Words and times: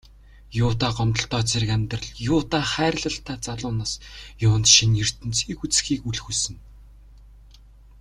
Юутай 0.63 0.91
гомдолтой 0.97 1.43
зэрлэг 1.49 1.71
амьдрал, 1.77 2.07
юутай 2.33 2.63
хайрлалтай 2.73 3.37
залуу 3.45 3.73
нас, 3.79 3.91
юунд 4.45 4.67
шинэ 4.75 4.95
ертөнцийг 5.05 5.57
үзэхийг 5.65 6.01
үл 6.09 6.19
хүснэ. 6.23 6.57